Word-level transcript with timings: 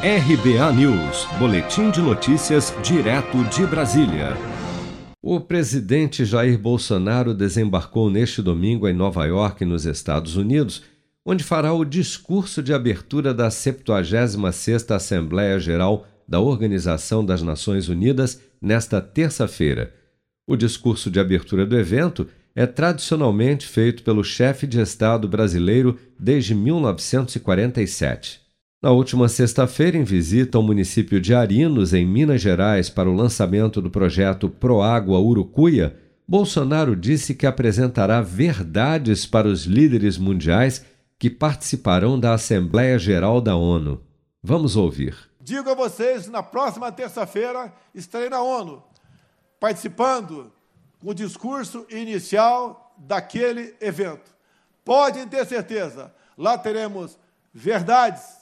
RBA 0.00 0.72
News, 0.74 1.26
Boletim 1.40 1.90
de 1.90 2.00
Notícias, 2.00 2.72
direto 2.84 3.42
de 3.52 3.66
Brasília. 3.66 4.28
O 5.20 5.40
presidente 5.40 6.24
Jair 6.24 6.56
Bolsonaro 6.56 7.34
desembarcou 7.34 8.08
neste 8.08 8.40
domingo 8.40 8.86
em 8.86 8.94
Nova 8.94 9.26
York, 9.26 9.64
nos 9.64 9.86
Estados 9.86 10.36
Unidos, 10.36 10.84
onde 11.26 11.42
fará 11.42 11.72
o 11.72 11.84
discurso 11.84 12.62
de 12.62 12.72
abertura 12.72 13.34
da 13.34 13.48
76ª 13.48 14.94
Assembleia 14.94 15.58
Geral 15.58 16.06
da 16.28 16.38
Organização 16.38 17.24
das 17.24 17.42
Nações 17.42 17.88
Unidas 17.88 18.40
nesta 18.62 19.00
terça-feira. 19.00 19.92
O 20.46 20.54
discurso 20.54 21.10
de 21.10 21.18
abertura 21.18 21.66
do 21.66 21.76
evento 21.76 22.28
é 22.54 22.66
tradicionalmente 22.66 23.66
feito 23.66 24.04
pelo 24.04 24.22
chefe 24.22 24.64
de 24.64 24.80
Estado 24.80 25.26
brasileiro 25.26 25.98
desde 26.16 26.54
1947. 26.54 28.46
Na 28.80 28.92
última 28.92 29.28
sexta-feira, 29.28 29.96
em 29.96 30.04
visita 30.04 30.56
ao 30.56 30.62
município 30.62 31.20
de 31.20 31.34
Arinos, 31.34 31.92
em 31.92 32.06
Minas 32.06 32.40
Gerais, 32.40 32.88
para 32.88 33.10
o 33.10 33.12
lançamento 33.12 33.82
do 33.82 33.90
projeto 33.90 34.48
Proágua 34.48 35.18
Urucuia, 35.18 35.98
Bolsonaro 36.28 36.94
disse 36.94 37.34
que 37.34 37.44
apresentará 37.44 38.22
verdades 38.22 39.26
para 39.26 39.48
os 39.48 39.64
líderes 39.64 40.16
mundiais 40.16 40.86
que 41.18 41.28
participarão 41.28 42.20
da 42.20 42.34
Assembleia 42.34 42.96
Geral 43.00 43.40
da 43.40 43.56
ONU. 43.56 44.00
Vamos 44.40 44.76
ouvir. 44.76 45.16
Digo 45.40 45.68
a 45.70 45.74
vocês, 45.74 46.28
na 46.28 46.44
próxima 46.44 46.92
terça-feira 46.92 47.72
estarei 47.92 48.28
na 48.28 48.40
ONU, 48.40 48.80
participando 49.58 50.52
com 51.00 51.10
o 51.10 51.14
discurso 51.14 51.84
inicial 51.90 52.94
daquele 52.96 53.74
evento. 53.80 54.30
Podem 54.84 55.26
ter 55.26 55.44
certeza, 55.46 56.14
lá 56.36 56.56
teremos 56.56 57.18
verdades, 57.52 58.38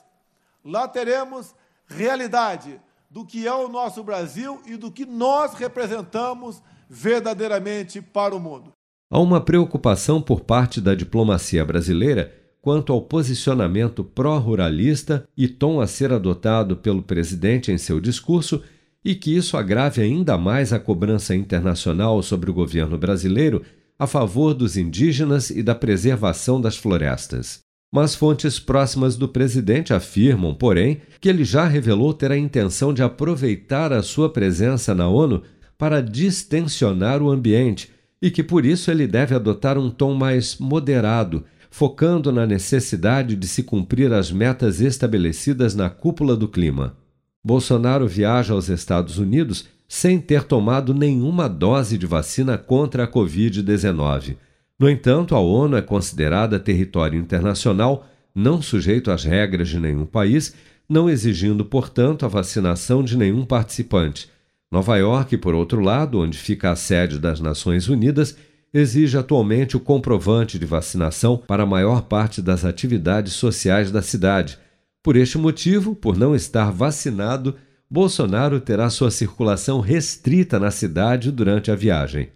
lá 0.66 0.88
teremos 0.88 1.54
realidade 1.86 2.80
do 3.08 3.24
que 3.24 3.46
é 3.46 3.54
o 3.54 3.68
nosso 3.68 4.02
Brasil 4.02 4.60
e 4.66 4.76
do 4.76 4.90
que 4.90 5.06
nós 5.06 5.54
representamos 5.54 6.62
verdadeiramente 6.88 8.02
para 8.02 8.34
o 8.34 8.40
mundo. 8.40 8.72
Há 9.10 9.20
uma 9.20 9.40
preocupação 9.40 10.20
por 10.20 10.40
parte 10.40 10.80
da 10.80 10.94
diplomacia 10.94 11.64
brasileira 11.64 12.34
quanto 12.60 12.92
ao 12.92 13.00
posicionamento 13.00 14.02
pró-ruralista 14.02 15.26
e 15.36 15.46
tom 15.46 15.80
a 15.80 15.86
ser 15.86 16.12
adotado 16.12 16.76
pelo 16.76 17.02
presidente 17.02 17.70
em 17.70 17.78
seu 17.78 18.00
discurso 18.00 18.60
e 19.04 19.14
que 19.14 19.36
isso 19.36 19.56
agrave 19.56 20.02
ainda 20.02 20.36
mais 20.36 20.72
a 20.72 20.80
cobrança 20.80 21.32
internacional 21.32 22.20
sobre 22.24 22.50
o 22.50 22.54
governo 22.54 22.98
brasileiro 22.98 23.62
a 23.96 24.06
favor 24.06 24.52
dos 24.52 24.76
indígenas 24.76 25.48
e 25.48 25.62
da 25.62 25.76
preservação 25.76 26.60
das 26.60 26.76
florestas. 26.76 27.65
Mas 27.92 28.14
fontes 28.14 28.58
próximas 28.58 29.16
do 29.16 29.28
presidente 29.28 29.94
afirmam, 29.94 30.54
porém, 30.54 31.00
que 31.20 31.28
ele 31.28 31.44
já 31.44 31.66
revelou 31.66 32.12
ter 32.12 32.30
a 32.30 32.38
intenção 32.38 32.92
de 32.92 33.02
aproveitar 33.02 33.92
a 33.92 34.02
sua 34.02 34.28
presença 34.28 34.94
na 34.94 35.08
ONU 35.08 35.42
para 35.78 36.02
distensionar 36.02 37.22
o 37.22 37.30
ambiente 37.30 37.90
e 38.20 38.30
que 38.30 38.42
por 38.42 38.64
isso 38.64 38.90
ele 38.90 39.06
deve 39.06 39.34
adotar 39.34 39.78
um 39.78 39.90
tom 39.90 40.14
mais 40.14 40.58
moderado 40.58 41.44
focando 41.76 42.32
na 42.32 42.46
necessidade 42.46 43.36
de 43.36 43.46
se 43.46 43.62
cumprir 43.62 44.10
as 44.10 44.32
metas 44.32 44.80
estabelecidas 44.80 45.74
na 45.74 45.90
cúpula 45.90 46.34
do 46.34 46.48
clima. 46.48 46.96
Bolsonaro 47.44 48.08
viaja 48.08 48.54
aos 48.54 48.70
Estados 48.70 49.18
Unidos 49.18 49.68
sem 49.86 50.18
ter 50.18 50.44
tomado 50.44 50.94
nenhuma 50.94 51.48
dose 51.48 51.98
de 51.98 52.06
vacina 52.06 52.56
contra 52.56 53.04
a 53.04 53.06
Covid-19. 53.06 54.36
No 54.78 54.90
entanto, 54.90 55.34
a 55.34 55.40
ONU 55.40 55.76
é 55.76 55.82
considerada 55.82 56.60
território 56.60 57.18
internacional, 57.18 58.06
não 58.34 58.60
sujeito 58.60 59.10
às 59.10 59.24
regras 59.24 59.68
de 59.68 59.80
nenhum 59.80 60.04
país, 60.04 60.54
não 60.88 61.08
exigindo, 61.08 61.64
portanto, 61.64 62.26
a 62.26 62.28
vacinação 62.28 63.02
de 63.02 63.16
nenhum 63.16 63.44
participante. 63.44 64.30
Nova 64.70 64.96
York, 64.98 65.38
por 65.38 65.54
outro 65.54 65.80
lado, 65.80 66.20
onde 66.20 66.36
fica 66.36 66.70
a 66.70 66.76
sede 66.76 67.18
das 67.18 67.40
Nações 67.40 67.88
Unidas, 67.88 68.36
exige 68.72 69.16
atualmente 69.16 69.76
o 69.76 69.80
comprovante 69.80 70.58
de 70.58 70.66
vacinação 70.66 71.38
para 71.38 71.62
a 71.62 71.66
maior 71.66 72.02
parte 72.02 72.42
das 72.42 72.64
atividades 72.64 73.32
sociais 73.32 73.90
da 73.90 74.02
cidade. 74.02 74.58
Por 75.02 75.16
este 75.16 75.38
motivo, 75.38 75.94
por 75.94 76.18
não 76.18 76.34
estar 76.34 76.70
vacinado, 76.70 77.54
Bolsonaro 77.88 78.60
terá 78.60 78.90
sua 78.90 79.10
circulação 79.10 79.80
restrita 79.80 80.58
na 80.58 80.70
cidade 80.70 81.30
durante 81.30 81.70
a 81.70 81.74
viagem. 81.76 82.28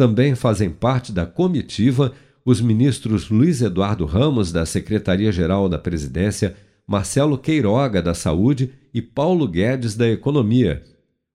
Também 0.00 0.34
fazem 0.34 0.70
parte 0.70 1.12
da 1.12 1.26
comitiva 1.26 2.14
os 2.42 2.58
ministros 2.58 3.28
Luiz 3.28 3.60
Eduardo 3.60 4.06
Ramos, 4.06 4.50
da 4.50 4.64
Secretaria-Geral 4.64 5.68
da 5.68 5.78
Presidência, 5.78 6.56
Marcelo 6.86 7.36
Queiroga, 7.36 8.00
da 8.00 8.14
Saúde 8.14 8.72
e 8.94 9.02
Paulo 9.02 9.46
Guedes, 9.46 9.94
da 9.94 10.08
Economia. 10.08 10.82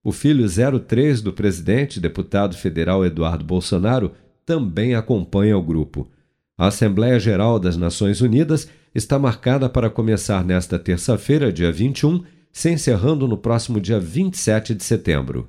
O 0.02 0.10
filho 0.10 0.44
03 0.80 1.22
do 1.22 1.32
presidente, 1.32 2.00
deputado 2.00 2.56
federal 2.56 3.06
Eduardo 3.06 3.44
Bolsonaro, 3.44 4.10
também 4.44 4.96
acompanha 4.96 5.56
o 5.56 5.62
grupo. 5.62 6.10
A 6.58 6.66
Assembleia 6.66 7.20
Geral 7.20 7.60
das 7.60 7.76
Nações 7.76 8.20
Unidas 8.20 8.68
está 8.92 9.16
marcada 9.16 9.68
para 9.68 9.88
começar 9.88 10.44
nesta 10.44 10.76
terça-feira, 10.76 11.52
dia 11.52 11.70
21, 11.70 12.24
se 12.50 12.68
encerrando 12.68 13.28
no 13.28 13.38
próximo 13.38 13.80
dia 13.80 14.00
27 14.00 14.74
de 14.74 14.82
setembro. 14.82 15.48